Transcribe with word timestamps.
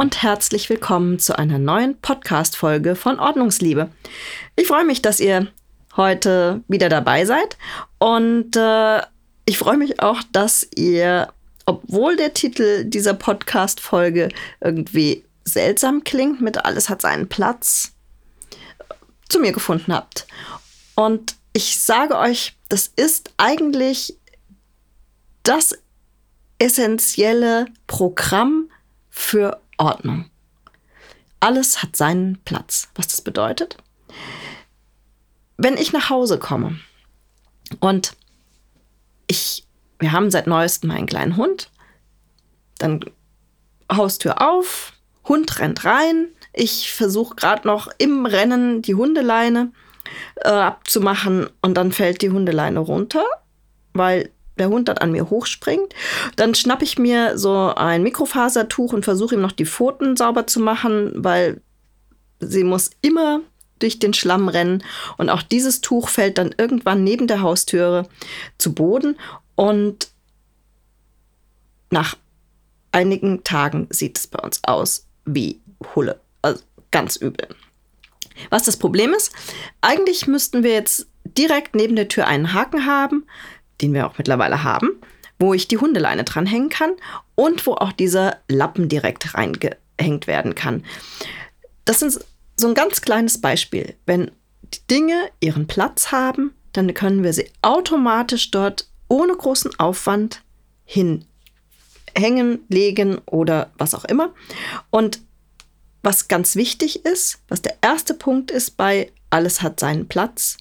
und 0.00 0.22
herzlich 0.22 0.70
willkommen 0.70 1.18
zu 1.18 1.38
einer 1.38 1.58
neuen 1.58 1.94
Podcast-Folge 2.00 2.96
von 2.96 3.20
Ordnungsliebe. 3.20 3.90
Ich 4.56 4.66
freue 4.66 4.86
mich, 4.86 5.02
dass 5.02 5.20
ihr 5.20 5.48
heute 5.94 6.64
wieder 6.68 6.88
dabei 6.88 7.26
seid 7.26 7.58
und 7.98 8.56
äh, 8.56 9.02
ich 9.44 9.58
freue 9.58 9.76
mich 9.76 10.00
auch, 10.00 10.22
dass 10.32 10.66
ihr, 10.74 11.30
obwohl 11.66 12.16
der 12.16 12.32
Titel 12.32 12.84
dieser 12.86 13.12
Podcast-Folge 13.12 14.30
irgendwie 14.62 15.22
seltsam 15.44 16.02
klingt, 16.02 16.40
mit 16.40 16.64
Alles 16.64 16.88
hat 16.88 17.02
seinen 17.02 17.28
Platz, 17.28 17.92
zu 19.28 19.38
mir 19.38 19.52
gefunden 19.52 19.92
habt. 19.92 20.26
Und 20.94 21.36
ich 21.52 21.78
sage 21.78 22.16
euch, 22.16 22.56
das 22.70 22.90
ist 22.96 23.34
eigentlich 23.36 24.16
das 25.42 25.76
essentielle 26.58 27.66
Programm 27.86 28.70
für 29.10 29.60
Ordnung. 29.80 30.30
Alles 31.40 31.82
hat 31.82 31.96
seinen 31.96 32.38
Platz. 32.44 32.88
Was 32.94 33.08
das 33.08 33.22
bedeutet? 33.22 33.76
Wenn 35.56 35.76
ich 35.76 35.92
nach 35.92 36.10
Hause 36.10 36.38
komme 36.38 36.78
und 37.80 38.16
ich, 39.26 39.66
wir 39.98 40.12
haben 40.12 40.30
seit 40.30 40.46
neuestem 40.46 40.90
einen 40.90 41.06
kleinen 41.06 41.36
Hund, 41.36 41.70
dann 42.78 43.04
Haustür 43.92 44.40
auf, 44.40 44.92
Hund 45.24 45.58
rennt 45.58 45.84
rein, 45.84 46.28
ich 46.52 46.92
versuche 46.92 47.36
gerade 47.36 47.66
noch 47.66 47.88
im 47.98 48.26
Rennen 48.26 48.82
die 48.82 48.94
Hundeleine 48.94 49.72
äh, 50.36 50.48
abzumachen 50.48 51.48
und 51.62 51.74
dann 51.74 51.92
fällt 51.92 52.22
die 52.22 52.30
Hundeleine 52.30 52.80
runter, 52.80 53.24
weil 53.92 54.30
der 54.60 54.68
Hund 54.68 54.88
dann 54.88 54.98
an 54.98 55.12
mir 55.12 55.30
hochspringt. 55.30 55.94
Dann 56.36 56.54
schnappe 56.54 56.84
ich 56.84 56.98
mir 56.98 57.36
so 57.36 57.74
ein 57.74 58.02
Mikrofasertuch 58.02 58.92
und 58.92 59.04
versuche 59.04 59.34
ihm 59.34 59.40
noch 59.40 59.52
die 59.52 59.66
Pfoten 59.66 60.16
sauber 60.16 60.46
zu 60.46 60.60
machen, 60.60 61.12
weil 61.16 61.60
sie 62.38 62.64
muss 62.64 62.90
immer 63.02 63.40
durch 63.80 63.98
den 63.98 64.14
Schlamm 64.14 64.48
rennen. 64.48 64.84
Und 65.18 65.30
auch 65.30 65.42
dieses 65.42 65.80
Tuch 65.80 66.08
fällt 66.08 66.38
dann 66.38 66.54
irgendwann 66.56 67.02
neben 67.02 67.26
der 67.26 67.42
Haustüre 67.42 68.06
zu 68.58 68.74
Boden. 68.74 69.16
Und 69.56 70.08
nach 71.90 72.16
einigen 72.92 73.42
Tagen 73.42 73.88
sieht 73.90 74.18
es 74.18 74.26
bei 74.26 74.38
uns 74.38 74.60
aus 74.64 75.06
wie 75.24 75.60
Hulle. 75.94 76.20
Also 76.42 76.62
ganz 76.90 77.16
übel. 77.16 77.48
Was 78.48 78.62
das 78.62 78.78
Problem 78.78 79.12
ist, 79.12 79.32
eigentlich 79.80 80.26
müssten 80.26 80.62
wir 80.62 80.72
jetzt 80.72 81.08
direkt 81.24 81.74
neben 81.74 81.96
der 81.96 82.08
Tür 82.08 82.26
einen 82.26 82.52
Haken 82.52 82.86
haben, 82.86 83.26
den 83.80 83.94
wir 83.94 84.06
auch 84.06 84.18
mittlerweile 84.18 84.62
haben, 84.62 84.90
wo 85.38 85.54
ich 85.54 85.68
die 85.68 85.78
Hundeleine 85.78 86.24
dranhängen 86.24 86.68
kann 86.68 86.92
und 87.34 87.66
wo 87.66 87.74
auch 87.74 87.92
dieser 87.92 88.38
Lappen 88.48 88.88
direkt 88.88 89.34
reingehängt 89.34 90.26
werden 90.26 90.54
kann. 90.54 90.84
Das 91.84 92.02
ist 92.02 92.24
so 92.56 92.68
ein 92.68 92.74
ganz 92.74 93.00
kleines 93.00 93.40
Beispiel. 93.40 93.94
Wenn 94.06 94.30
die 94.74 94.86
Dinge 94.90 95.30
ihren 95.40 95.66
Platz 95.66 96.12
haben, 96.12 96.52
dann 96.72 96.92
können 96.94 97.22
wir 97.22 97.32
sie 97.32 97.50
automatisch 97.62 98.50
dort 98.50 98.88
ohne 99.08 99.34
großen 99.34 99.78
Aufwand 99.78 100.42
hinhängen, 100.84 102.60
legen 102.68 103.18
oder 103.26 103.70
was 103.76 103.94
auch 103.94 104.04
immer. 104.04 104.32
Und 104.90 105.20
was 106.02 106.28
ganz 106.28 106.56
wichtig 106.56 107.04
ist, 107.04 107.40
was 107.48 107.62
der 107.62 107.76
erste 107.82 108.14
Punkt 108.14 108.50
ist 108.50 108.76
bei 108.76 109.12
alles 109.30 109.62
hat 109.62 109.80
seinen 109.80 110.08
Platz, 110.08 110.56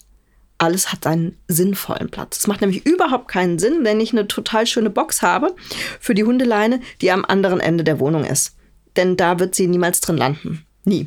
alles 0.60 0.92
hat 0.92 1.08
einen 1.08 1.38
sinnvollen 1.48 2.12
Platz. 2.12 2.38
Es 2.38 2.48
macht 2.48 2.62
nämlich 2.62 2.86
überhaupt 2.86 3.28
keinen 3.28 3.60
Sinn, 3.60 3.84
wenn 3.84 4.00
ich 4.00 4.12
eine 4.12 4.28
total 4.28 4.68
schöne 4.68 4.90
Box 4.90 5.22
habe 5.22 5.56
für 6.00 6.14
die 6.14 6.26
Hundeleine, 6.26 6.82
die 7.02 7.12
am 7.12 7.26
anderen 7.26 7.60
Ende 7.60 7.84
der 7.84 8.00
Wohnung 8.00 8.26
ist. 8.26 8.56
Denn 8.96 9.18
da 9.18 9.40
wird 9.40 9.56
sie 9.56 9.68
niemals 9.68 10.02
drin 10.02 10.18
landen. 10.18 10.66
Nie. 10.84 11.06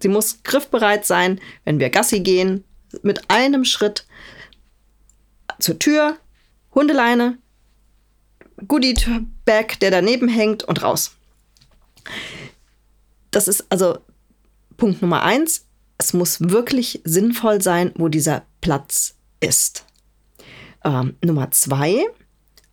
Sie 0.00 0.08
muss 0.08 0.42
griffbereit 0.42 1.06
sein, 1.06 1.40
wenn 1.64 1.80
wir 1.80 1.90
Gassi 1.90 2.20
gehen, 2.20 2.64
mit 3.02 3.30
einem 3.30 3.64
Schritt 3.64 4.06
zur 5.58 5.78
Tür, 5.78 6.16
Hundeleine, 6.74 7.38
Goodie-Bag, 8.66 9.80
der 9.80 9.90
daneben 9.90 10.28
hängt 10.28 10.64
und 10.64 10.82
raus. 10.82 11.12
Das 13.30 13.48
ist 13.48 13.64
also 13.70 13.98
Punkt 14.76 15.02
Nummer 15.02 15.22
eins. 15.22 15.66
Es 15.98 16.12
muss 16.12 16.40
wirklich 16.40 17.00
sinnvoll 17.04 17.62
sein, 17.62 17.92
wo 17.96 18.08
dieser 18.08 18.44
Platz 18.60 19.14
ist. 19.40 19.84
Ähm, 20.84 21.16
Nummer 21.24 21.50
zwei, 21.50 22.06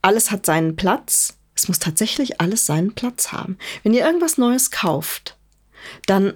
alles 0.01 0.31
hat 0.31 0.45
seinen 0.45 0.75
Platz. 0.75 1.37
Es 1.55 1.67
muss 1.67 1.79
tatsächlich 1.79 2.39
alles 2.39 2.65
seinen 2.65 2.93
Platz 2.93 3.31
haben. 3.31 3.57
Wenn 3.83 3.93
ihr 3.93 4.05
irgendwas 4.05 4.37
Neues 4.37 4.71
kauft, 4.71 5.37
dann 6.05 6.33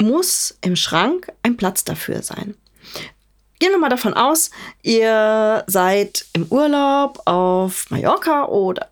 muss 0.00 0.56
im 0.60 0.76
Schrank 0.76 1.32
ein 1.42 1.56
Platz 1.56 1.84
dafür 1.84 2.22
sein. 2.22 2.54
Gehen 3.58 3.70
wir 3.70 3.78
mal 3.78 3.88
davon 3.88 4.14
aus, 4.14 4.50
ihr 4.82 5.64
seid 5.66 6.26
im 6.32 6.46
Urlaub 6.46 7.22
auf 7.24 7.90
Mallorca 7.90 8.46
oder 8.46 8.88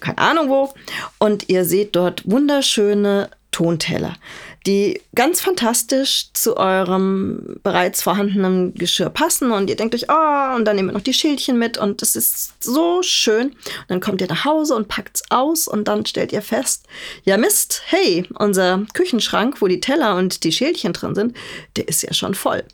keine 0.00 0.18
Ahnung 0.18 0.48
wo 0.48 0.74
und 1.18 1.48
ihr 1.48 1.64
seht 1.64 1.94
dort 1.94 2.28
wunderschöne 2.28 3.30
Tonteller 3.50 4.16
die 4.66 5.00
ganz 5.14 5.40
fantastisch 5.40 6.30
zu 6.34 6.56
eurem 6.56 7.58
bereits 7.62 8.02
vorhandenen 8.02 8.74
Geschirr 8.74 9.08
passen 9.08 9.52
und 9.52 9.70
ihr 9.70 9.76
denkt 9.76 9.94
euch, 9.94 10.06
oh, 10.08 10.56
und 10.56 10.66
dann 10.66 10.76
nehmen 10.76 10.88
wir 10.88 10.92
noch 10.92 11.00
die 11.00 11.14
Schildchen 11.14 11.58
mit 11.58 11.78
und 11.78 12.02
es 12.02 12.14
ist 12.14 12.62
so 12.62 13.02
schön. 13.02 13.48
Und 13.48 13.88
dann 13.88 14.00
kommt 14.00 14.20
ihr 14.20 14.28
nach 14.28 14.44
Hause 14.44 14.76
und 14.76 14.88
packt 14.88 15.16
es 15.16 15.30
aus 15.30 15.66
und 15.66 15.88
dann 15.88 16.04
stellt 16.04 16.32
ihr 16.32 16.42
fest, 16.42 16.86
ja 17.24 17.38
Mist, 17.38 17.82
hey, 17.86 18.26
unser 18.38 18.84
Küchenschrank, 18.92 19.62
wo 19.62 19.66
die 19.66 19.80
Teller 19.80 20.16
und 20.16 20.44
die 20.44 20.52
Schälchen 20.52 20.92
drin 20.92 21.14
sind, 21.14 21.36
der 21.76 21.88
ist 21.88 22.02
ja 22.02 22.12
schon 22.12 22.34
voll. 22.34 22.64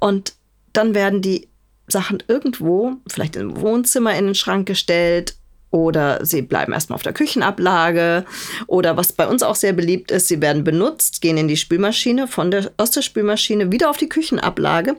Und 0.00 0.34
dann 0.72 0.94
werden 0.94 1.22
die 1.22 1.48
Sachen 1.86 2.22
irgendwo, 2.28 2.96
vielleicht 3.08 3.36
im 3.36 3.60
Wohnzimmer 3.60 4.16
in 4.16 4.26
den 4.26 4.34
Schrank 4.34 4.66
gestellt 4.66 5.37
oder 5.70 6.24
sie 6.24 6.42
bleiben 6.42 6.72
erstmal 6.72 6.96
auf 6.96 7.02
der 7.02 7.12
Küchenablage 7.12 8.24
oder 8.66 8.96
was 8.96 9.12
bei 9.12 9.26
uns 9.26 9.42
auch 9.42 9.54
sehr 9.54 9.72
beliebt 9.72 10.10
ist, 10.10 10.28
sie 10.28 10.40
werden 10.40 10.64
benutzt, 10.64 11.20
gehen 11.20 11.36
in 11.36 11.48
die 11.48 11.56
Spülmaschine, 11.56 12.26
von 12.26 12.50
der, 12.50 12.70
aus 12.76 12.90
der 12.90 13.02
Spülmaschine 13.02 13.70
wieder 13.70 13.90
auf 13.90 13.98
die 13.98 14.08
Küchenablage, 14.08 14.96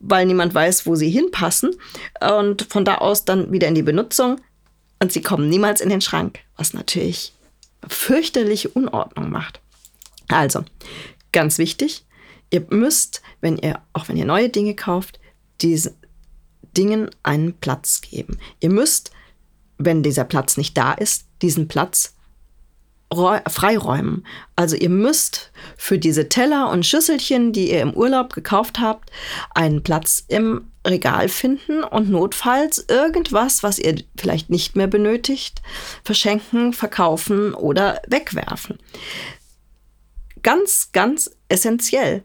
weil 0.00 0.26
niemand 0.26 0.54
weiß, 0.54 0.86
wo 0.86 0.94
sie 0.94 1.10
hinpassen 1.10 1.74
und 2.20 2.66
von 2.70 2.84
da 2.84 2.96
aus 2.96 3.24
dann 3.24 3.52
wieder 3.52 3.68
in 3.68 3.74
die 3.74 3.82
Benutzung 3.82 4.40
und 5.00 5.12
sie 5.12 5.22
kommen 5.22 5.48
niemals 5.48 5.80
in 5.80 5.90
den 5.90 6.00
Schrank, 6.00 6.40
was 6.56 6.74
natürlich 6.74 7.34
fürchterliche 7.86 8.68
Unordnung 8.70 9.30
macht. 9.30 9.60
Also, 10.28 10.64
ganz 11.32 11.58
wichtig, 11.58 12.04
ihr 12.50 12.66
müsst, 12.70 13.22
wenn 13.40 13.56
ihr, 13.56 13.80
auch 13.92 14.08
wenn 14.08 14.16
ihr 14.16 14.24
neue 14.24 14.48
Dinge 14.48 14.74
kauft, 14.74 15.20
diesen 15.60 15.94
Dingen 16.76 17.10
einen 17.22 17.54
Platz 17.54 18.00
geben. 18.00 18.38
Ihr 18.60 18.70
müsst 18.70 19.10
wenn 19.78 20.02
dieser 20.02 20.24
Platz 20.24 20.56
nicht 20.56 20.76
da 20.76 20.92
ist, 20.92 21.26
diesen 21.40 21.68
Platz 21.68 22.14
freiräumen. 23.10 24.26
Also 24.54 24.76
ihr 24.76 24.90
müsst 24.90 25.50
für 25.78 25.98
diese 25.98 26.28
Teller 26.28 26.68
und 26.70 26.84
Schüsselchen, 26.84 27.52
die 27.52 27.70
ihr 27.70 27.80
im 27.80 27.94
Urlaub 27.94 28.34
gekauft 28.34 28.80
habt, 28.80 29.10
einen 29.54 29.82
Platz 29.82 30.24
im 30.28 30.70
Regal 30.86 31.28
finden 31.28 31.84
und 31.84 32.10
notfalls 32.10 32.84
irgendwas, 32.88 33.62
was 33.62 33.78
ihr 33.78 34.02
vielleicht 34.18 34.50
nicht 34.50 34.76
mehr 34.76 34.88
benötigt, 34.88 35.62
verschenken, 36.04 36.74
verkaufen 36.74 37.54
oder 37.54 38.02
wegwerfen. 38.08 38.78
Ganz, 40.42 40.90
ganz 40.92 41.30
essentiell. 41.48 42.22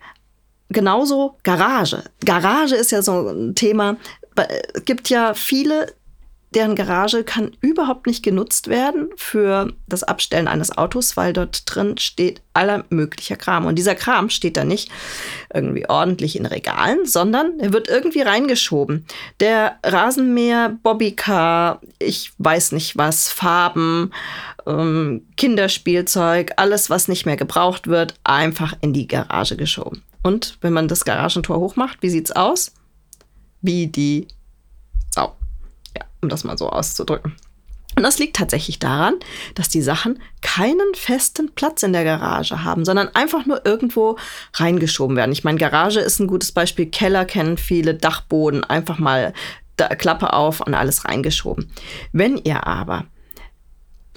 Genauso 0.69 1.37
Garage. 1.43 2.03
Garage 2.25 2.75
ist 2.75 2.91
ja 2.91 3.01
so 3.01 3.29
ein 3.29 3.55
Thema. 3.55 3.97
Es 4.73 4.85
gibt 4.85 5.09
ja 5.09 5.33
viele 5.33 5.93
deren 6.55 6.75
Garage 6.75 7.23
kann 7.23 7.51
überhaupt 7.61 8.07
nicht 8.07 8.23
genutzt 8.23 8.67
werden 8.67 9.09
für 9.15 9.73
das 9.87 10.03
Abstellen 10.03 10.47
eines 10.47 10.77
Autos, 10.77 11.17
weil 11.17 11.33
dort 11.33 11.63
drin 11.65 11.97
steht 11.97 12.41
aller 12.53 12.85
möglicher 12.89 13.35
Kram. 13.35 13.65
Und 13.65 13.75
dieser 13.75 13.95
Kram 13.95 14.29
steht 14.29 14.57
da 14.57 14.63
nicht 14.63 14.89
irgendwie 15.53 15.87
ordentlich 15.87 16.35
in 16.35 16.45
Regalen, 16.45 17.05
sondern 17.05 17.59
er 17.59 17.73
wird 17.73 17.87
irgendwie 17.87 18.21
reingeschoben. 18.21 19.05
Der 19.39 19.77
Rasenmäher, 19.83 20.77
Bobbycar, 20.83 21.81
ich 21.99 22.31
weiß 22.37 22.71
nicht 22.73 22.97
was, 22.97 23.29
Farben, 23.29 24.11
ähm, 24.65 25.27
Kinderspielzeug, 25.37 26.53
alles, 26.57 26.89
was 26.89 27.07
nicht 27.07 27.25
mehr 27.25 27.37
gebraucht 27.37 27.87
wird, 27.87 28.15
einfach 28.23 28.75
in 28.81 28.93
die 28.93 29.07
Garage 29.07 29.57
geschoben. 29.57 30.03
Und 30.21 30.57
wenn 30.61 30.73
man 30.73 30.87
das 30.87 31.05
Garagentor 31.05 31.57
hochmacht, 31.57 32.01
wie 32.01 32.09
sieht's 32.09 32.31
aus? 32.31 32.71
Wie 33.61 33.87
die 33.87 34.27
um 36.23 36.29
das 36.29 36.43
mal 36.43 36.57
so 36.57 36.69
auszudrücken. 36.69 37.35
Und 37.95 38.01
das 38.01 38.17
liegt 38.17 38.35
tatsächlich 38.35 38.79
daran, 38.79 39.15
dass 39.53 39.69
die 39.69 39.81
Sachen 39.81 40.19
keinen 40.41 40.95
festen 40.95 41.53
Platz 41.53 41.83
in 41.83 41.93
der 41.93 42.03
Garage 42.03 42.63
haben, 42.63 42.85
sondern 42.85 43.09
einfach 43.13 43.45
nur 43.45 43.65
irgendwo 43.65 44.17
reingeschoben 44.55 45.15
werden. 45.15 45.31
Ich 45.31 45.43
meine, 45.43 45.59
Garage 45.59 45.99
ist 45.99 46.19
ein 46.19 46.27
gutes 46.27 46.51
Beispiel. 46.51 46.87
Keller 46.87 47.25
kennen 47.25 47.57
viele, 47.57 47.93
Dachboden, 47.93 48.63
einfach 48.63 48.97
mal 48.97 49.33
Klappe 49.97 50.33
auf 50.33 50.61
und 50.61 50.73
alles 50.73 51.05
reingeschoben. 51.05 51.71
Wenn 52.11 52.37
ihr 52.37 52.65
aber 52.65 53.05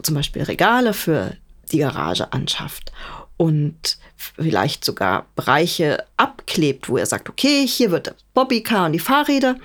zum 0.03 0.15
Beispiel 0.15 0.43
Regale 0.43 0.93
für 0.93 1.37
die 1.71 1.79
Garage 1.79 2.33
anschafft 2.33 2.93
und 3.37 3.99
vielleicht 4.17 4.85
sogar 4.85 5.27
Bereiche 5.35 6.05
abklebt, 6.17 6.89
wo 6.89 6.97
er 6.97 7.07
sagt, 7.07 7.29
okay, 7.29 7.67
hier 7.67 7.91
wird 7.91 8.09
das 8.09 8.17
Bobbycar 8.35 8.87
und 8.87 8.93
die 8.93 8.99
Fahrräder 8.99 9.57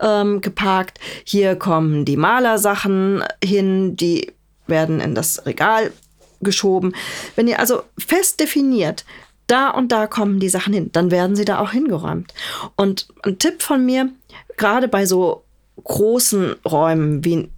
ähm, 0.00 0.40
geparkt, 0.40 0.98
hier 1.24 1.56
kommen 1.56 2.04
die 2.04 2.16
Malersachen 2.16 3.22
hin, 3.42 3.96
die 3.96 4.32
werden 4.66 5.00
in 5.00 5.14
das 5.14 5.46
Regal 5.46 5.92
geschoben. 6.40 6.94
Wenn 7.36 7.46
ihr 7.46 7.60
also 7.60 7.82
fest 7.98 8.40
definiert, 8.40 9.04
da 9.46 9.70
und 9.70 9.90
da 9.92 10.06
kommen 10.06 10.40
die 10.40 10.48
Sachen 10.48 10.72
hin, 10.72 10.90
dann 10.92 11.10
werden 11.10 11.36
sie 11.36 11.44
da 11.44 11.58
auch 11.58 11.72
hingeräumt. 11.72 12.32
Und 12.76 13.08
ein 13.22 13.38
Tipp 13.38 13.62
von 13.62 13.84
mir, 13.84 14.10
gerade 14.56 14.88
bei 14.88 15.06
so 15.06 15.44
großen 15.82 16.54
Räumen 16.64 17.24
wie 17.24 17.50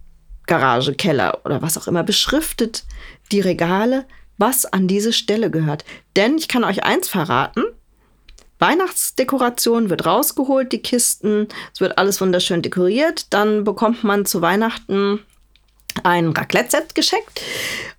Garage, 0.47 0.93
Keller 0.95 1.39
oder 1.45 1.61
was 1.61 1.77
auch 1.77 1.87
immer, 1.87 2.03
beschriftet 2.03 2.83
die 3.31 3.41
Regale, 3.41 4.05
was 4.37 4.65
an 4.65 4.87
diese 4.87 5.13
Stelle 5.13 5.51
gehört. 5.51 5.85
Denn 6.15 6.37
ich 6.37 6.47
kann 6.47 6.63
euch 6.63 6.83
eins 6.83 7.07
verraten, 7.07 7.63
Weihnachtsdekoration 8.59 9.89
wird 9.89 10.05
rausgeholt, 10.05 10.71
die 10.71 10.81
Kisten, 10.81 11.47
es 11.73 11.81
wird 11.81 11.97
alles 11.97 12.21
wunderschön 12.21 12.61
dekoriert, 12.61 13.33
dann 13.33 13.65
bekommt 13.65 14.03
man 14.05 14.25
zu 14.25 14.41
Weihnachten 14.41 15.19
ein 16.03 16.29
Raclette-Set 16.29 16.95
geschenkt 16.95 17.41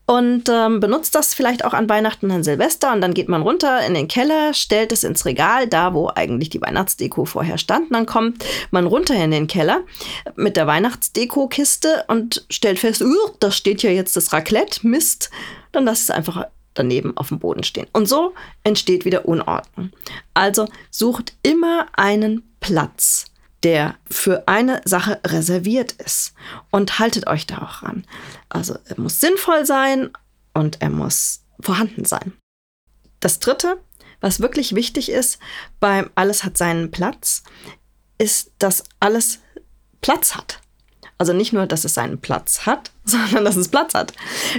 und 0.06 0.50
ähm, 0.50 0.80
benutzt 0.80 1.14
das 1.14 1.32
vielleicht 1.32 1.64
auch 1.64 1.72
an 1.72 1.88
Weihnachten, 1.88 2.30
an 2.30 2.44
Silvester 2.44 2.92
und 2.92 3.00
dann 3.00 3.14
geht 3.14 3.28
man 3.28 3.42
runter 3.42 3.84
in 3.86 3.94
den 3.94 4.08
Keller, 4.08 4.52
stellt 4.52 4.92
es 4.92 5.04
ins 5.04 5.24
Regal, 5.24 5.66
da 5.66 5.94
wo 5.94 6.10
eigentlich 6.14 6.50
die 6.50 6.60
Weihnachtsdeko 6.60 7.24
vorher 7.24 7.56
stand. 7.56 7.94
Dann 7.94 8.04
kommt 8.04 8.44
man 8.70 8.86
runter 8.86 9.14
in 9.14 9.30
den 9.30 9.46
Keller 9.46 9.80
mit 10.36 10.56
der 10.56 10.66
Weihnachtsdeko-Kiste 10.66 12.04
und 12.08 12.44
stellt 12.50 12.78
fest, 12.78 13.02
da 13.40 13.50
steht 13.50 13.82
ja 13.82 13.90
jetzt 13.90 14.16
das 14.16 14.32
Raclette, 14.32 14.86
Mist. 14.86 15.30
Dann 15.72 15.84
lass 15.84 16.02
es 16.02 16.10
einfach 16.10 16.46
daneben 16.74 17.16
auf 17.16 17.28
dem 17.28 17.38
Boden 17.38 17.62
stehen. 17.62 17.86
Und 17.92 18.06
so 18.06 18.34
entsteht 18.62 19.04
wieder 19.04 19.26
Unordnung. 19.26 19.90
Also 20.34 20.68
sucht 20.90 21.32
immer 21.42 21.86
einen 21.94 22.42
Platz 22.60 23.26
der 23.64 23.96
für 24.08 24.46
eine 24.46 24.82
Sache 24.84 25.20
reserviert 25.26 25.92
ist. 25.92 26.34
Und 26.70 26.98
haltet 26.98 27.26
euch 27.26 27.46
da 27.46 27.58
auch 27.58 27.82
ran. 27.82 28.04
Also 28.48 28.78
er 28.84 29.00
muss 29.00 29.20
sinnvoll 29.20 29.66
sein 29.66 30.10
und 30.52 30.80
er 30.82 30.90
muss 30.90 31.42
vorhanden 31.60 32.04
sein. 32.04 32.34
Das 33.20 33.40
Dritte, 33.40 33.78
was 34.20 34.40
wirklich 34.40 34.74
wichtig 34.74 35.10
ist 35.10 35.38
beim 35.80 36.10
Alles 36.14 36.44
hat 36.44 36.58
seinen 36.58 36.90
Platz, 36.90 37.42
ist, 38.18 38.52
dass 38.58 38.84
alles 39.00 39.40
Platz 40.02 40.36
hat. 40.36 40.60
Also 41.16 41.32
nicht 41.32 41.52
nur, 41.52 41.66
dass 41.66 41.84
es 41.84 41.94
seinen 41.94 42.20
Platz 42.20 42.66
hat, 42.66 42.92
sondern 43.04 43.44
dass 43.44 43.56
es 43.56 43.68
Platz 43.68 43.94
hat. 43.94 44.12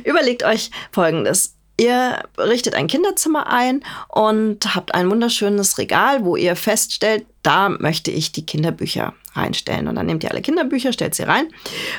Überlegt 0.04 0.44
euch 0.44 0.72
Folgendes. 0.92 1.55
Ihr 1.78 2.24
richtet 2.38 2.74
ein 2.74 2.88
Kinderzimmer 2.88 3.48
ein 3.48 3.84
und 4.08 4.76
habt 4.76 4.94
ein 4.94 5.10
wunderschönes 5.10 5.78
Regal, 5.78 6.24
wo 6.24 6.36
ihr 6.36 6.56
feststellt, 6.56 7.26
da 7.44 7.70
möchte 7.70 8.12
ich 8.12 8.32
die 8.32 8.46
Kinderbücher 8.46 9.14
reinstellen. 9.34 9.88
Und 9.88 9.96
dann 9.96 10.06
nehmt 10.06 10.24
ihr 10.24 10.32
alle 10.32 10.42
Kinderbücher, 10.42 10.94
stellt 10.94 11.16
sie 11.16 11.24
rein. 11.24 11.50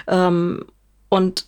Ähm, 0.07 0.65
und 1.11 1.47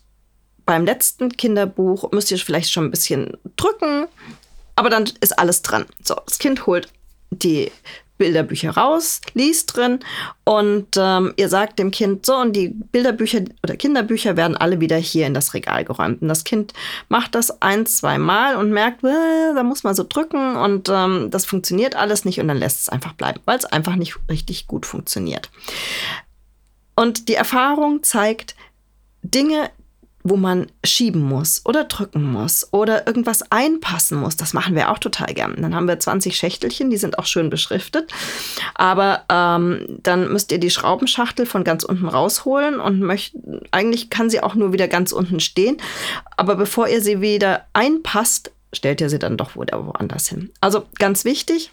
beim 0.66 0.84
letzten 0.84 1.34
Kinderbuch 1.36 2.10
müsst 2.12 2.30
ihr 2.30 2.38
vielleicht 2.38 2.70
schon 2.70 2.84
ein 2.84 2.90
bisschen 2.90 3.38
drücken, 3.56 4.06
aber 4.76 4.90
dann 4.90 5.10
ist 5.20 5.38
alles 5.38 5.62
dran. 5.62 5.86
So, 6.02 6.14
das 6.26 6.38
Kind 6.38 6.66
holt 6.66 6.88
die 7.30 7.72
Bilderbücher 8.18 8.72
raus, 8.72 9.20
liest 9.34 9.76
drin 9.76 10.00
und 10.44 10.88
ähm, 10.96 11.32
ihr 11.36 11.48
sagt 11.48 11.78
dem 11.78 11.90
Kind 11.90 12.26
so 12.26 12.36
und 12.36 12.54
die 12.54 12.68
Bilderbücher 12.68 13.42
oder 13.62 13.76
Kinderbücher 13.76 14.36
werden 14.36 14.56
alle 14.56 14.80
wieder 14.80 14.96
hier 14.96 15.26
in 15.26 15.34
das 15.34 15.54
Regal 15.54 15.84
geräumt. 15.84 16.20
Und 16.20 16.28
das 16.28 16.44
Kind 16.44 16.74
macht 17.08 17.34
das 17.34 17.62
ein, 17.62 17.86
zwei 17.86 18.18
Mal 18.18 18.56
und 18.56 18.70
merkt, 18.70 19.04
äh, 19.04 19.54
da 19.54 19.62
muss 19.62 19.84
man 19.84 19.94
so 19.94 20.04
drücken 20.06 20.56
und 20.56 20.88
ähm, 20.88 21.30
das 21.30 21.44
funktioniert 21.44 21.96
alles 21.96 22.24
nicht 22.24 22.40
und 22.40 22.48
dann 22.48 22.58
lässt 22.58 22.82
es 22.82 22.88
einfach 22.88 23.14
bleiben, 23.14 23.40
weil 23.44 23.58
es 23.58 23.64
einfach 23.64 23.96
nicht 23.96 24.16
richtig 24.28 24.66
gut 24.66 24.84
funktioniert. 24.84 25.50
Und 26.96 27.28
die 27.28 27.34
Erfahrung 27.34 28.02
zeigt, 28.02 28.56
Dinge 29.22 29.70
wo 30.28 30.36
man 30.36 30.66
schieben 30.84 31.22
muss 31.22 31.64
oder 31.64 31.84
drücken 31.84 32.22
muss 32.22 32.72
oder 32.72 33.06
irgendwas 33.06 33.50
einpassen 33.50 34.18
muss. 34.18 34.36
Das 34.36 34.52
machen 34.52 34.74
wir 34.74 34.90
auch 34.90 34.98
total 34.98 35.34
gern. 35.34 35.56
Dann 35.60 35.74
haben 35.74 35.88
wir 35.88 35.98
20 35.98 36.36
Schächtelchen, 36.36 36.90
die 36.90 36.96
sind 36.96 37.18
auch 37.18 37.26
schön 37.26 37.50
beschriftet. 37.50 38.12
Aber 38.74 39.24
ähm, 39.28 39.98
dann 40.02 40.32
müsst 40.32 40.52
ihr 40.52 40.58
die 40.58 40.70
Schraubenschachtel 40.70 41.46
von 41.46 41.64
ganz 41.64 41.84
unten 41.84 42.08
rausholen 42.08 42.80
und 42.80 43.00
möcht, 43.00 43.34
eigentlich 43.70 44.10
kann 44.10 44.30
sie 44.30 44.42
auch 44.42 44.54
nur 44.54 44.72
wieder 44.72 44.88
ganz 44.88 45.12
unten 45.12 45.40
stehen. 45.40 45.78
Aber 46.36 46.56
bevor 46.56 46.88
ihr 46.88 47.02
sie 47.02 47.20
wieder 47.20 47.66
einpasst, 47.72 48.52
stellt 48.72 49.00
ihr 49.00 49.08
sie 49.08 49.18
dann 49.18 49.36
doch 49.36 49.56
wieder 49.56 49.86
woanders 49.86 50.28
hin. 50.28 50.50
Also 50.60 50.86
ganz 50.98 51.24
wichtig, 51.24 51.70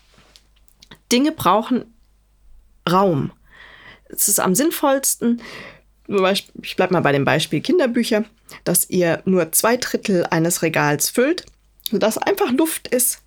Dinge 1.11 1.31
brauchen 1.31 1.85
Raum. 2.89 3.31
Es 4.07 4.27
ist 4.27 4.39
am 4.39 4.55
sinnvollsten, 4.55 5.41
ich 6.07 6.75
bleibe 6.75 6.93
mal 6.93 7.01
bei 7.01 7.11
dem 7.11 7.25
Beispiel 7.25 7.61
Kinderbücher, 7.61 8.25
dass 8.63 8.89
ihr 8.89 9.21
nur 9.25 9.51
zwei 9.51 9.77
Drittel 9.77 10.25
eines 10.29 10.61
Regals 10.61 11.09
füllt, 11.09 11.45
sodass 11.89 12.17
einfach 12.17 12.51
Luft 12.51 12.87
ist, 12.87 13.21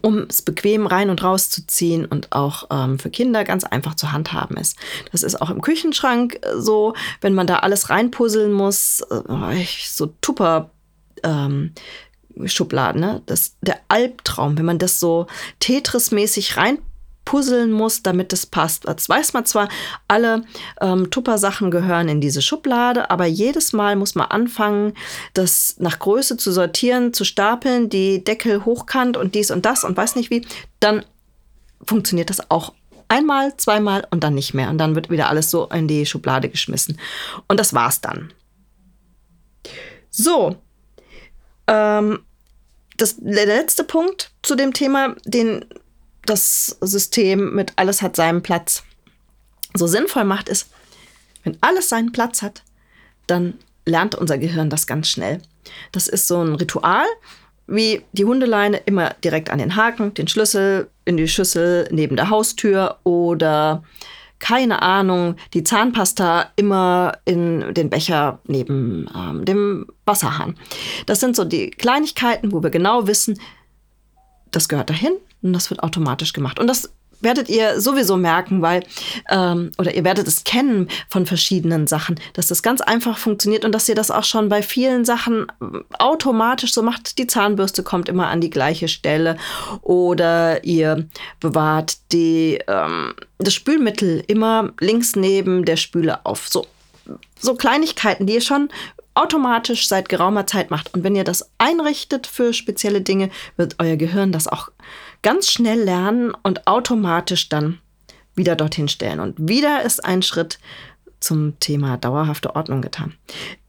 um 0.00 0.26
es 0.28 0.42
bequem 0.42 0.86
rein 0.86 1.10
und 1.10 1.22
raus 1.22 1.50
zu 1.50 1.66
ziehen 1.66 2.06
und 2.06 2.32
auch 2.32 2.68
ähm, 2.70 2.98
für 2.98 3.10
Kinder 3.10 3.44
ganz 3.44 3.64
einfach 3.64 3.94
zu 3.94 4.12
handhaben 4.12 4.56
ist. 4.56 4.76
Das 5.10 5.22
ist 5.22 5.40
auch 5.42 5.50
im 5.50 5.60
Küchenschrank 5.60 6.38
äh, 6.42 6.58
so, 6.58 6.94
wenn 7.20 7.34
man 7.34 7.46
da 7.46 7.56
alles 7.58 7.90
reinpuzzeln 7.90 8.52
muss, 8.52 9.02
äh, 9.10 9.64
so 9.84 10.14
Tupper. 10.20 10.70
Ähm, 11.22 11.72
Schubladen, 12.46 13.02
ne? 13.02 13.20
Das, 13.26 13.56
der 13.60 13.78
Albtraum, 13.88 14.56
wenn 14.56 14.64
man 14.64 14.78
das 14.78 14.98
so 14.98 15.26
Tetris-mäßig 15.60 16.56
rein 16.56 16.78
puzzeln 17.32 17.72
muss, 17.72 18.02
damit 18.02 18.34
es 18.34 18.44
passt. 18.44 18.86
Das 18.86 19.08
weiß 19.08 19.32
man 19.32 19.46
zwar, 19.46 19.70
alle 20.06 20.44
ähm, 20.82 21.10
Tupper-Sachen 21.10 21.70
gehören 21.70 22.10
in 22.10 22.20
diese 22.20 22.42
Schublade, 22.42 23.10
aber 23.10 23.24
jedes 23.24 23.72
Mal 23.72 23.96
muss 23.96 24.14
man 24.14 24.26
anfangen, 24.26 24.92
das 25.32 25.76
nach 25.78 25.98
Größe 25.98 26.36
zu 26.36 26.52
sortieren, 26.52 27.14
zu 27.14 27.24
stapeln, 27.24 27.88
die 27.88 28.22
Deckel 28.22 28.66
hochkant 28.66 29.16
und 29.16 29.34
dies 29.34 29.50
und 29.50 29.64
das 29.64 29.82
und 29.82 29.96
weiß 29.96 30.14
nicht 30.16 30.28
wie. 30.28 30.46
Dann 30.78 31.06
funktioniert 31.82 32.28
das 32.28 32.50
auch 32.50 32.74
einmal, 33.08 33.56
zweimal 33.56 34.06
und 34.10 34.22
dann 34.22 34.34
nicht 34.34 34.52
mehr. 34.52 34.68
Und 34.68 34.76
dann 34.76 34.94
wird 34.94 35.08
wieder 35.08 35.30
alles 35.30 35.50
so 35.50 35.68
in 35.68 35.88
die 35.88 36.04
Schublade 36.04 36.50
geschmissen. 36.50 36.98
Und 37.48 37.58
das 37.58 37.72
war's 37.72 38.02
dann. 38.02 38.30
So. 40.10 40.56
Ähm, 41.66 42.18
das, 42.98 43.16
der 43.16 43.46
letzte 43.46 43.84
Punkt 43.84 44.32
zu 44.42 44.54
dem 44.54 44.74
Thema, 44.74 45.16
den 45.24 45.64
das 46.26 46.76
System 46.80 47.54
mit 47.54 47.72
alles 47.76 48.02
hat 48.02 48.16
seinen 48.16 48.42
Platz 48.42 48.84
so 49.74 49.86
sinnvoll 49.86 50.24
macht, 50.24 50.48
ist, 50.48 50.68
wenn 51.44 51.56
alles 51.60 51.88
seinen 51.88 52.12
Platz 52.12 52.42
hat, 52.42 52.62
dann 53.26 53.54
lernt 53.84 54.14
unser 54.14 54.38
Gehirn 54.38 54.70
das 54.70 54.86
ganz 54.86 55.08
schnell. 55.08 55.40
Das 55.90 56.06
ist 56.06 56.28
so 56.28 56.42
ein 56.42 56.54
Ritual, 56.54 57.06
wie 57.66 58.02
die 58.12 58.24
Hundeleine 58.24 58.78
immer 58.78 59.14
direkt 59.24 59.50
an 59.50 59.58
den 59.58 59.76
Haken, 59.76 60.14
den 60.14 60.28
Schlüssel 60.28 60.88
in 61.04 61.16
die 61.16 61.28
Schüssel 61.28 61.88
neben 61.90 62.16
der 62.16 62.30
Haustür 62.30 62.98
oder 63.04 63.82
keine 64.38 64.82
Ahnung, 64.82 65.36
die 65.54 65.62
Zahnpasta 65.62 66.50
immer 66.56 67.18
in 67.24 67.74
den 67.74 67.90
Becher 67.90 68.40
neben 68.44 69.08
ähm, 69.14 69.44
dem 69.44 69.86
Wasserhahn. 70.04 70.56
Das 71.06 71.20
sind 71.20 71.36
so 71.36 71.44
die 71.44 71.70
Kleinigkeiten, 71.70 72.50
wo 72.50 72.60
wir 72.60 72.70
genau 72.70 73.06
wissen, 73.06 73.38
das 74.50 74.68
gehört 74.68 74.90
dahin, 74.90 75.12
und 75.42 75.52
das 75.52 75.70
wird 75.70 75.82
automatisch 75.82 76.32
gemacht. 76.32 76.58
Und 76.58 76.66
das 76.66 76.90
werdet 77.22 77.48
ihr 77.48 77.80
sowieso 77.80 78.16
merken, 78.16 78.60
weil, 78.62 78.84
ähm, 79.30 79.70
oder 79.78 79.94
ihr 79.94 80.04
werdet 80.04 80.26
es 80.26 80.44
kennen 80.44 80.88
von 81.08 81.24
verschiedenen 81.24 81.86
Sachen, 81.86 82.20
dass 82.34 82.48
das 82.48 82.62
ganz 82.62 82.80
einfach 82.80 83.16
funktioniert 83.16 83.64
und 83.64 83.72
dass 83.72 83.88
ihr 83.88 83.94
das 83.94 84.10
auch 84.10 84.24
schon 84.24 84.48
bei 84.48 84.62
vielen 84.62 85.04
Sachen 85.04 85.46
ähm, 85.60 85.84
automatisch 85.98 86.74
so 86.74 86.82
macht. 86.82 87.18
Die 87.18 87.26
Zahnbürste 87.26 87.82
kommt 87.82 88.08
immer 88.08 88.28
an 88.28 88.40
die 88.40 88.50
gleiche 88.50 88.88
Stelle 88.88 89.36
oder 89.80 90.64
ihr 90.64 91.08
bewahrt 91.40 91.98
die, 92.12 92.58
ähm, 92.66 93.14
das 93.38 93.54
Spülmittel 93.54 94.22
immer 94.26 94.72
links 94.80 95.16
neben 95.16 95.64
der 95.64 95.76
Spüle 95.76 96.26
auf. 96.26 96.48
So, 96.48 96.66
so 97.38 97.54
Kleinigkeiten, 97.54 98.26
die 98.26 98.34
ihr 98.34 98.40
schon 98.40 98.68
automatisch 99.14 99.88
seit 99.88 100.08
geraumer 100.08 100.46
Zeit 100.46 100.70
macht. 100.70 100.94
Und 100.94 101.04
wenn 101.04 101.14
ihr 101.14 101.24
das 101.24 101.50
einrichtet 101.58 102.26
für 102.26 102.54
spezielle 102.54 103.02
Dinge, 103.02 103.30
wird 103.56 103.76
euer 103.78 103.96
Gehirn 103.96 104.32
das 104.32 104.48
auch 104.48 104.70
ganz 105.22 105.50
schnell 105.50 105.82
lernen 105.82 106.32
und 106.42 106.66
automatisch 106.66 107.48
dann 107.48 107.78
wieder 108.34 108.56
dorthin 108.56 108.88
stellen. 108.88 109.20
Und 109.20 109.48
wieder 109.48 109.82
ist 109.82 110.04
ein 110.04 110.22
Schritt 110.22 110.58
zum 111.20 111.58
Thema 111.60 111.96
dauerhafte 111.96 112.56
Ordnung 112.56 112.82
getan. 112.82 113.14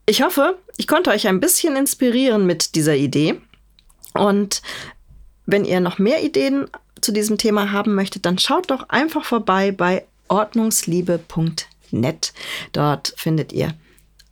Ich 0.06 0.22
hoffe, 0.22 0.58
ich 0.76 0.86
konnte 0.86 1.10
euch 1.10 1.28
ein 1.28 1.40
bisschen 1.40 1.76
inspirieren 1.76 2.46
mit 2.46 2.74
dieser 2.74 2.94
Idee. 2.94 3.40
Und 4.12 4.60
wenn 5.46 5.64
ihr 5.64 5.80
noch 5.80 5.98
mehr 5.98 6.22
Ideen 6.22 6.66
zu 7.00 7.12
diesem 7.12 7.38
Thema 7.38 7.72
haben 7.72 7.94
möchtet, 7.94 8.26
dann 8.26 8.38
schaut 8.38 8.70
doch 8.70 8.88
einfach 8.88 9.24
vorbei 9.24 9.72
bei 9.72 10.04
ordnungsliebe.net. 10.28 12.32
Dort 12.72 13.14
findet 13.16 13.52
ihr 13.52 13.74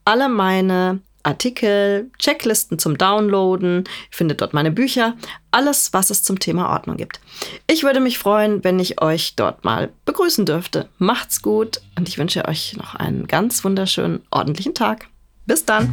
alle 0.05 0.29
meine 0.29 1.01
Artikel, 1.23 2.11
Checklisten 2.19 2.79
zum 2.79 2.99
Downloaden. 2.99 3.85
Findet 4.11 4.41
dort 4.41 4.55
meine 4.55 4.71
Bücher, 4.71 5.17
alles, 5.51 5.93
was 5.93 6.11
es 6.11 6.23
zum 6.23 6.39
Thema 6.39 6.71
Ordnung 6.71 6.97
gibt. 6.97 7.21
Ich 7.67 7.83
würde 7.83 8.01
mich 8.01 8.19
freuen, 8.19 8.65
wenn 8.65 8.79
ich 8.79 9.01
euch 9.01 9.37
dort 9.37 9.65
mal 9.65 9.91
begrüßen 10.05 10.47
dürfte. 10.47 10.89
Macht's 10.99 11.43
gut 11.43 11.81
und 11.97 12.09
ich 12.09 12.19
wünsche 12.19 12.47
euch 12.47 12.77
noch 12.77 12.95
einen 12.95 13.27
ganz 13.27 13.65
wunderschönen, 13.65 14.23
ordentlichen 14.31 14.75
Tag. 14.75 15.09
Bis 15.47 15.65
dann. 15.65 15.93